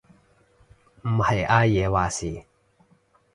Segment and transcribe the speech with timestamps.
[1.03, 2.43] 唔係阿爺話事？